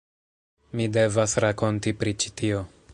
[0.79, 2.69] Mi devas rakonti pri ĉi tio.